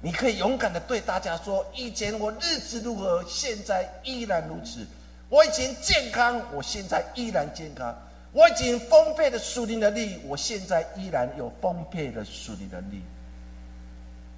[0.00, 4.86] 你可以勇敢的对大家说：以前我日子如何，现在依然如此。
[5.28, 7.94] 我以前健康，我现在依然健康。
[8.38, 13.02] 我已经丰沛的属灵的力，我现在依然有丰沛的属灵的力。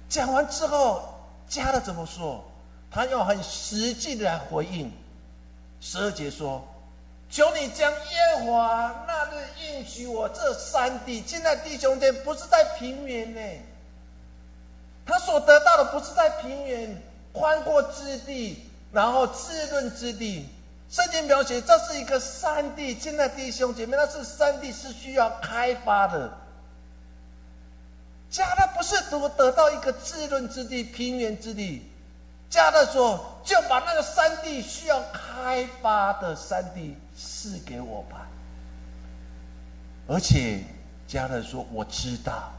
[0.09, 1.03] 讲完之后，
[1.47, 2.43] 加勒怎么说？
[2.89, 4.91] 他要很实际的来回应，
[5.79, 6.67] 十二节说
[7.29, 13.39] ：“求你将耶和华那日应许我这山地，现在弟兄间不是在平原呢，
[15.05, 16.99] 他所得到的不是在平原
[17.31, 20.47] 宽阔之地，然后滋润之地。
[20.91, 26.29] 圣经描写这是一个山地，现在弟兄姐妹，那是山地是需要开发的。
[28.29, 31.89] 加勒不是得得到一个滋润之地、平原之地。”
[32.51, 38.27] 加勒说：“就把那个山地需要开发的山地赐给我吧。”
[40.09, 40.61] 而且
[41.07, 42.51] 加勒说：“我知道，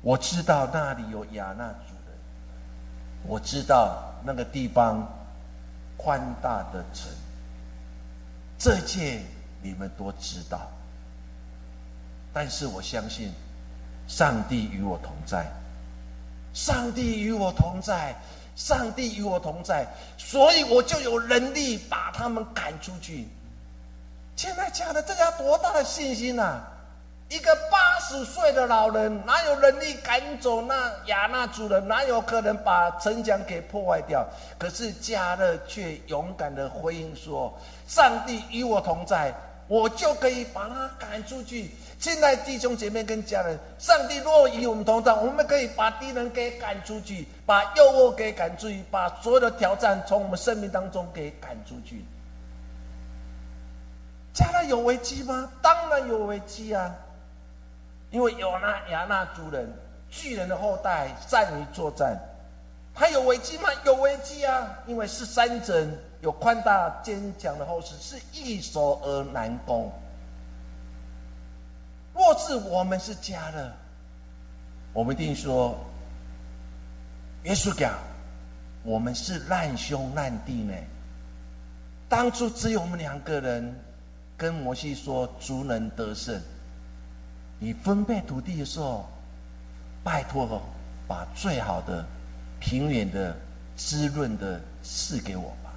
[0.00, 2.18] 我知道那里有亚纳族人，
[3.26, 5.06] 我知道那个地方
[6.02, 7.10] 宽大的城，
[8.58, 9.20] 这一切
[9.62, 10.70] 你们都知道。
[12.32, 13.32] 但是我相信，
[14.08, 15.46] 上帝与我同在，
[16.54, 18.14] 上帝与我同在。”
[18.56, 19.86] 上帝与我同在，
[20.18, 23.26] 所以我就有能力把他们赶出去。
[24.36, 26.60] 现在讲的这叫多大的信心呐！
[27.30, 31.86] 一个八十岁的老人，哪有能力赶走那亚纳族人？
[31.86, 34.26] 哪有可能把城墙给破坏掉？
[34.58, 39.32] 可是加勒却勇敢的回应说：“上帝与我同在，
[39.68, 52.04] 我就可以把他赶出去。”现在弟兄姐妹跟家人，上帝若与我们同在，我们可以把敌人给赶出去，把诱惑给赶出去，把所有的挑战从我们生命当中给赶出去。
[54.34, 55.48] 家人有危机吗？
[55.62, 56.92] 当然有危机啊！
[58.10, 59.72] 因为有那亚纳族人
[60.08, 62.18] 巨人的后代善于作战，
[62.92, 63.68] 他有危机吗？
[63.84, 64.78] 有危机啊！
[64.86, 69.92] 因为是山城，有宽大坚强的后世，是易守而难攻。
[72.12, 73.72] 若是我们是家的，
[74.92, 75.78] 我们一定说，
[77.44, 77.94] 耶稣讲，
[78.82, 80.74] 我们是难兄难弟呢。
[82.08, 83.72] 当初只有我们两个人，
[84.36, 86.42] 跟摩西说，足能得胜。
[87.62, 89.06] 你分配土地的时候，
[90.02, 90.62] 拜托哦，
[91.06, 92.04] 把最好的、
[92.58, 93.36] 平原的、
[93.76, 95.70] 滋润的赐给我吧。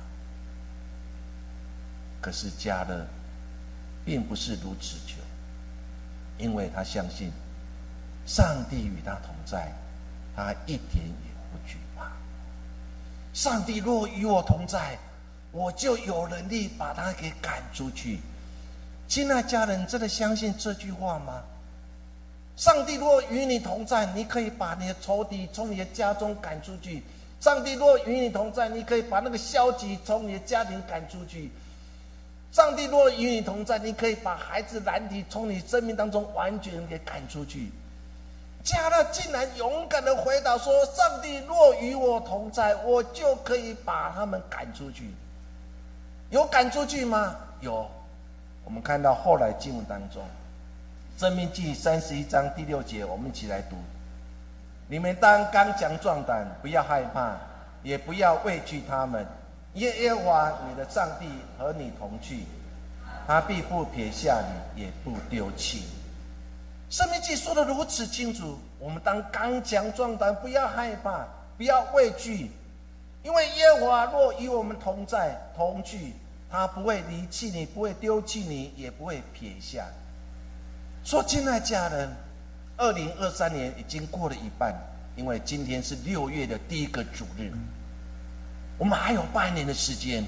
[2.22, 3.06] 可是家的，
[4.06, 5.18] 并不是如此求。
[6.38, 7.32] 因为他相信
[8.26, 9.72] 上帝与他同在，
[10.36, 12.12] 他一点也不惧怕。
[13.34, 14.98] 上帝若与我同在，
[15.52, 18.22] 我就有能力把他给赶出去。
[19.06, 21.44] 亲爱家人，真的相信这句话吗？
[22.56, 27.04] 上帝若与你同在，你可以把你的仇敌从你的家中赶出去。
[27.40, 31.52] 上帝若与你同在，你可以把那个消极从你的家庭赶出去。
[32.52, 37.72] 上帝若与你同在，你可以把孩子难题从你生命当中完全给赶出去。
[38.64, 45.10] 加勒竟然勇敢的回答说：“上帝若与我同在，我就可以把他们赶出去。”
[46.30, 47.36] 有赶出去吗？
[47.60, 47.90] 有。
[48.64, 50.22] 我们看到后来经文当中，
[51.16, 53.76] 《生命记》三十一章第六节，我们一起来读
[54.90, 57.38] ：“你们当刚强壮胆，不要害怕，
[57.84, 59.26] 也不要畏惧他们。”
[59.76, 62.44] 耶耶华你的上帝和你同去，
[63.28, 64.44] 他必不撇下
[64.76, 65.84] 你，也不丢弃。
[66.90, 71.26] 生命记说的如此清楚，我们当刚强壮胆，不要害怕，
[71.58, 72.52] 不要畏惧，
[73.24, 76.14] 因为耶和华若与我们同在同去，
[76.52, 79.86] 他不会离弃你，不会丢弃你，也不会撇下。
[81.04, 82.10] 说，亲爱家人，
[82.78, 84.74] 二零二三年已经过了一半，
[85.16, 87.52] 因为今天是六月的第一个主日，
[88.78, 90.26] 我们还有半年的时间。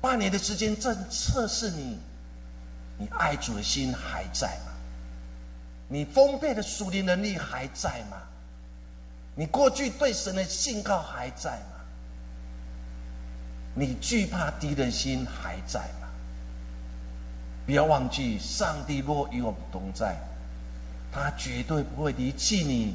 [0.00, 1.98] 半年的时间正测试你，
[2.98, 4.72] 你爱主的心还在吗？
[5.88, 8.18] 你丰沛的属灵能力还在吗？
[9.34, 11.80] 你过去对神的信靠还在吗？
[13.74, 15.80] 你惧怕敌人心还在？
[17.68, 20.16] 不要忘记，上帝若与我们同在，
[21.12, 22.94] 他绝对不会离弃你，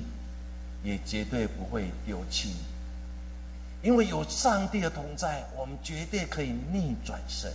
[0.82, 3.88] 也绝对不会丢弃你。
[3.88, 7.54] 因为有上帝的同在，我们绝对可以逆转身。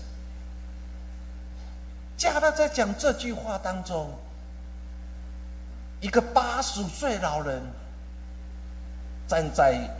[2.17, 4.13] 加勒在讲这句话当中，
[6.01, 7.61] 一个八十岁老人
[9.27, 9.91] 站在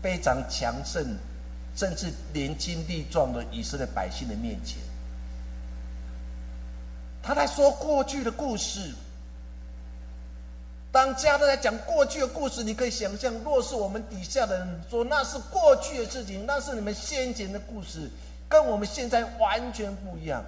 [0.00, 1.18] 非常强盛，
[1.74, 4.78] 甚至年轻力壮的以色列百姓的面前，
[7.22, 8.92] 他在说过去的故事。
[10.90, 18.10] 当家都在讲过去的故事，你可以想象，若是我们底下的人说那是过去的事情，那是你们先前的故事，
[18.48, 20.42] 跟我们现在完全不一样。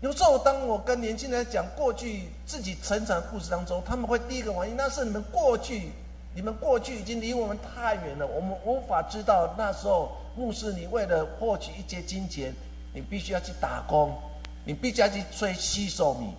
[0.00, 5.90] 有时候，当我跟年轻人讲过去自己成长的故事当中，他们会第一个反应，那是你们过去，
[6.34, 12.54] 你们过去已经离我们太远了，我们无法知道那时候牧师你为了获取一些金钱，
[12.94, 14.16] 你必须要去打工，
[14.64, 16.34] 你必须要去吹吸收你。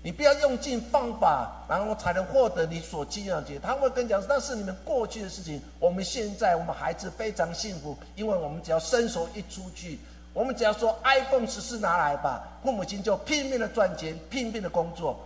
[0.00, 3.58] 你不要用尽方法，然后才能获得你所期望的结。
[3.58, 5.60] 他会跟你讲，那是你们过去的事情。
[5.80, 9.98] 我们现在，我们孩子非常幸福，因为我们只要伸手一出去，
[10.32, 15.18] 我们只要说 iPhone 十四拿来吧，父母亲就拼命的赚钱，拼命的工作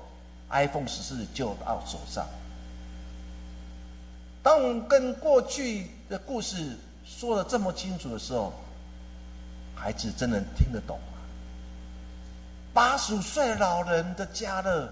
[0.49, 2.27] ，iPhone 十四就到手上。
[4.43, 8.53] 当我们跟过去的故事说的这么清楚的时候，
[9.77, 10.99] 孩子真的听得懂。
[12.75, 14.89] 八十岁老人的加勒，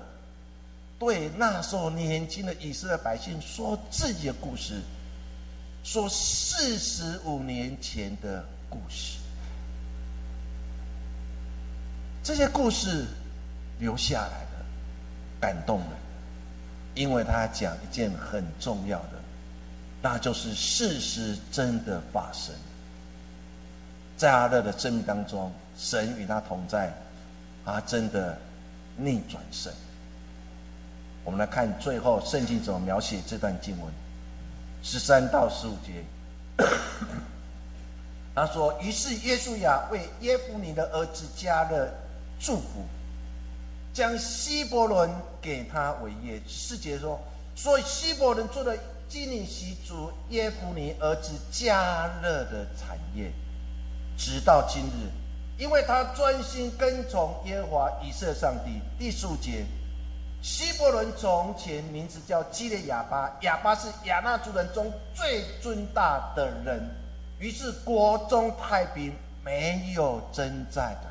[0.99, 4.83] 对那时候年轻的以色列百姓说自己的故事，
[5.83, 9.19] 说四十五年前的故事。
[12.23, 13.07] 这些故事
[13.79, 14.67] 留下来了，
[15.41, 15.89] 感动人，
[16.95, 19.13] 因为他讲一件很重要的，
[20.03, 22.55] 那就是事实真的发生。
[24.19, 26.93] 在阿乐的生命当中，神与他同在。
[27.73, 28.37] 他真的
[28.97, 29.73] 逆转胜。
[31.25, 33.93] 我们来看最后圣经怎么描写这段经文，
[34.83, 36.05] 十三到十五节。
[38.35, 41.93] 他说：“于是耶稣亚为耶夫尼的儿子加了
[42.41, 42.87] 祝福，
[43.93, 45.11] 将希伯伦
[45.43, 47.21] 给他为业。”四节说
[47.55, 48.75] ：“所以希伯伦做了
[49.09, 53.31] 基尼习族耶夫尼儿子加勒的产业，
[54.17, 55.11] 直到今日。”
[55.61, 58.81] 因为他专心跟从耶和华以色列上帝。
[58.99, 59.63] 第十五节，
[60.41, 66.83] 希伯伦从前名字叫基列亚巴，亚巴是亚纳族人中最尊大的人。
[67.39, 69.13] 于是国中太平，
[69.45, 71.11] 没有征战的。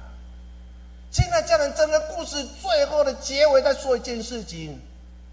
[1.12, 4.80] 现在家人，整个故事最后的结尾在说一件事情，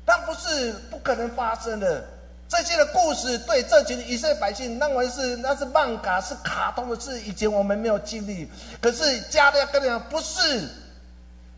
[0.04, 2.04] 但不是不可能发生的。
[2.48, 8.48] 这些的故事对这群以色列百姓认为是那是漫画是卡通的事，以前我们没有经历。
[8.80, 10.68] 可是加勒跟你讲，不是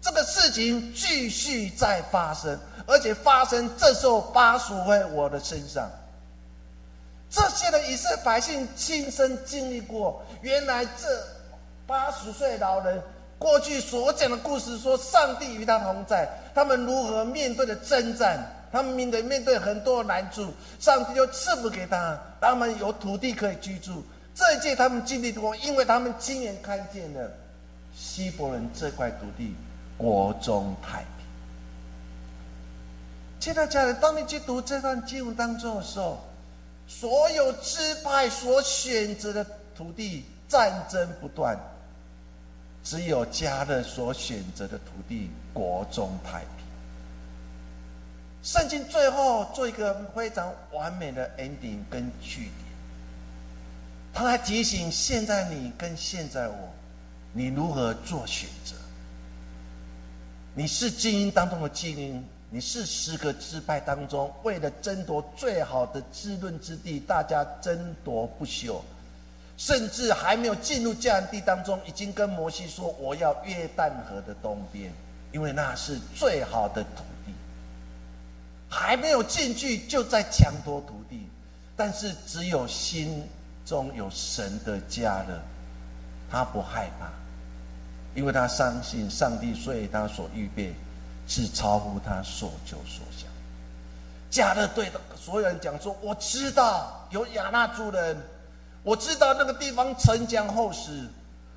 [0.00, 5.90] 这个事情继续在发生，而且发生这时候巴属在我的身上。
[7.30, 11.22] 这些的以色列百姓亲身经历过，原来这
[11.86, 13.02] 八十岁老人
[13.38, 18.38] 过去所讲的故事，说上帝与他同在，他们如何面对的征战。
[18.70, 24.04] 他们面对面对很多难处，上帝就赐福给他，他们有土地可以居住。
[24.34, 27.30] 这一届他们经历过，因为他们亲眼看见了
[27.94, 29.54] 希伯伦这块土地
[29.96, 31.06] 国中太平。
[33.40, 36.20] 亲爱家人，当你去读这段经文当中的时候，
[36.86, 39.44] 所有支派所选择的
[39.76, 41.58] 土地战争不断，
[42.84, 46.57] 只有家人所选择的土地国中太平。
[48.50, 52.52] 圣经最后做一个非常完美的 ending 跟句点，
[54.10, 56.56] 他还提醒现在你跟现在我，
[57.34, 58.74] 你如何做选择？
[60.54, 68.82] 你是精英当中的精英，你是十个支派当中为了争夺最好的滋润之地，大家争夺不休，
[69.58, 74.90] 甚至还没有进入迦南地当中，已经跟摩西说：“我要约旦河的东边，
[75.32, 77.04] 因为那是最好的土。”
[78.68, 81.26] 还没有进去就在抢夺土地，
[81.74, 83.26] 但是只有心
[83.64, 85.42] 中有神的家了，
[86.30, 87.10] 他不害怕，
[88.14, 90.74] 因为他相信上帝，所以他所预备
[91.26, 93.26] 是超乎他所求所想。
[94.30, 98.16] 加勒对的所有人讲说：“我知道有亚纳族人，
[98.82, 101.08] 我知道那个地方城墙厚实，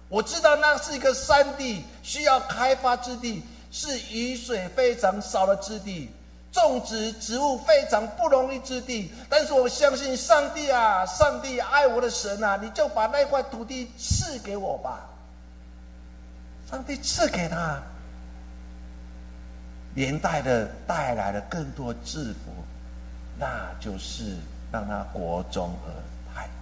[0.07, 6.09] 我知道那是一个山地，需要开发之地，是雨水非常少的之地。”
[6.51, 15.07] 种植植物非常不容易之地，但是我相信上帝啊，上帝爱我的神啊，你就把那块土地赐给我吧。
[16.69, 17.81] 上帝赐给他，
[19.95, 22.51] 连带的带来了更多祝福，
[23.39, 24.35] 那就是
[24.73, 25.89] 让他国中而
[26.35, 26.53] 太平。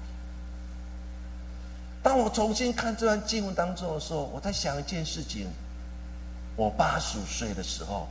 [2.04, 5.48] 当我重新看这段经文当中的时候，我在想一件事情：
[6.56, 8.08] 我八十五岁的时候。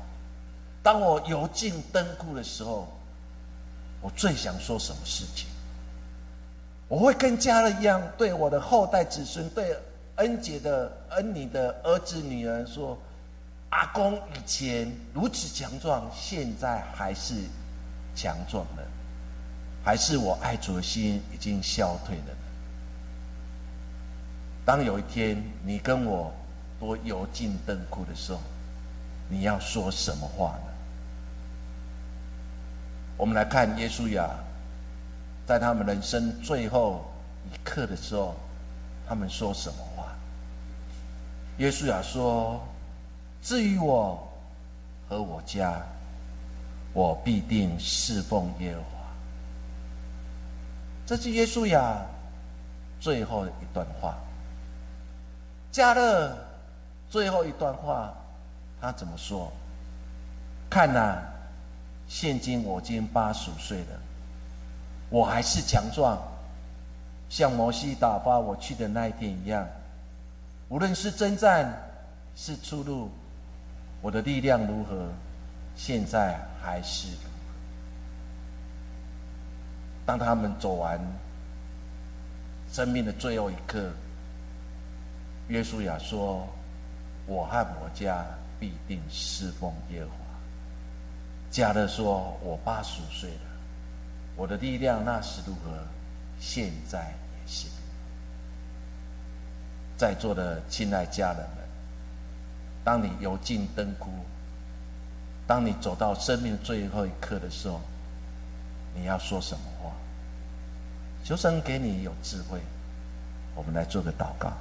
[0.89, 2.89] 当我游进灯库的时候，
[4.01, 5.47] 我最想说什么事情？
[6.89, 9.77] 我会跟家人一样，对我的后代子孙，对
[10.17, 12.97] 恩姐的恩女的儿子女儿说
[13.69, 17.35] ：“阿公以前如此强壮，现在还是
[18.17, 18.83] 强壮的，
[19.85, 22.35] 还是我爱主的心已经消退了。”
[24.65, 26.33] 当有一天你跟我
[26.81, 28.41] 都游进灯库的时候，
[29.29, 30.63] 你要说什么话呢？
[33.19, 34.31] 我们来看耶稣亚，
[35.45, 37.05] 在他们人生最后
[37.53, 38.35] 一刻的时候，
[39.07, 40.07] 他们说什么话？
[41.59, 42.65] 耶稣亚说
[43.43, 44.17] ：“至于我
[45.09, 45.83] 和我家，
[46.93, 48.89] 我必定侍奉耶和华。”
[51.05, 52.01] 这是耶稣亚
[53.01, 54.15] 最后一段话。
[55.73, 56.39] 加勒
[57.11, 58.15] 最后一段话，
[58.81, 59.53] 他怎么说？
[60.71, 61.21] 看呐！
[62.09, 64.01] 现今我今八十五岁了，
[65.11, 66.19] 我还是强壮，
[67.29, 69.69] 像摩西打发我去的那一天一样。
[70.71, 71.73] 无论是征战，
[72.35, 73.11] 是出路，
[74.01, 75.09] 我的力量如何，
[75.77, 77.09] 现在还是。
[80.07, 80.99] 当他们走完
[82.73, 83.91] 生命的最后一刻，
[85.49, 86.49] 约书亚说
[87.27, 88.25] ：“我和我家
[88.59, 90.17] 必定侍奉耶和华。”
[91.51, 93.41] 加勒说：“我八十岁了，
[94.37, 95.79] 我的力量那时如何，
[96.39, 97.67] 现在也是。”
[99.97, 101.59] 在座的亲爱家人们，
[102.85, 104.11] 当你油尽灯枯，
[105.47, 107.81] 当你走到生命最后一刻的时候，
[108.95, 109.93] 你要说什么话？
[111.25, 112.61] 求神给你有智慧。
[113.55, 114.53] 我们来做个祷告，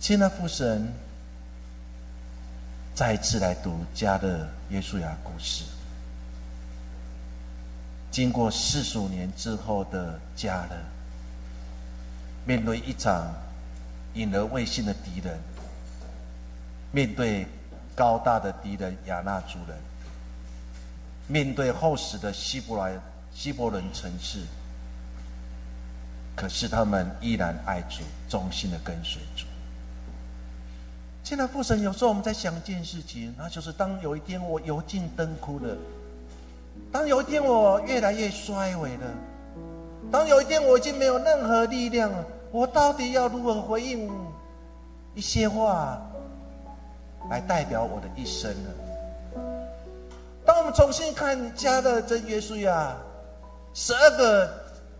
[0.00, 0.90] 亲爱的父神。
[2.94, 5.64] 再一次来读加勒耶稣亚故事。
[8.12, 10.76] 经过四十五年之后的加勒，
[12.46, 13.34] 面对一场
[14.14, 15.36] 引而未信的敌人，
[16.92, 17.44] 面对
[17.96, 19.76] 高大的敌人亚纳族人，
[21.26, 22.96] 面对厚实的希伯来
[23.34, 24.44] 希伯伦城市，
[26.36, 29.46] 可是他们依然爱主，忠心的跟随主。
[31.24, 35.74] 现在父神，有时候我们在想一件事情，那就是当有一天我油尽灯枯了，
[36.92, 39.06] 当有一天我越来越衰微了，
[40.12, 42.22] 当有一天我已经没有任何力量了，
[42.52, 44.12] 我到底要如何回应
[45.14, 45.98] 一些话，
[47.30, 49.40] 来代表我的一生呢？
[50.44, 52.94] 当我们重新看家的真耶稣呀，
[53.72, 54.46] 十二个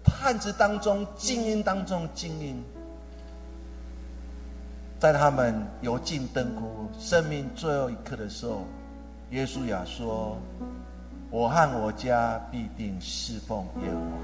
[0.05, 2.65] 汉子当中精英当中精英。
[5.05, 8.63] 在他们油尽灯枯、生命最后一刻的时候，
[9.33, 10.39] 耶稣亚说
[11.31, 14.17] ：“我和我家必定侍奉耶和华。”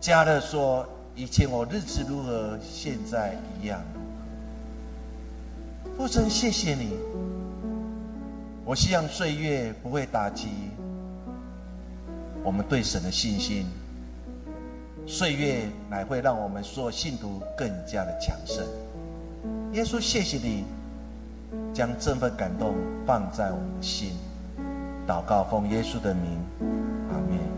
[0.00, 3.82] 加勒说：“以前我日子如何，现在一样。”
[5.98, 6.96] 父神，谢谢你。
[8.64, 10.48] 我希望岁月不会打击
[12.42, 13.66] 我们对神的信心，
[15.06, 18.66] 岁月乃会让我们所信徒更加的强盛。
[19.72, 20.64] 耶稣，谢谢你
[21.74, 22.74] 将这份感动
[23.06, 24.12] 放在我们的心。
[25.06, 26.40] 祷告，奉耶稣的名，
[27.10, 27.55] 阿门。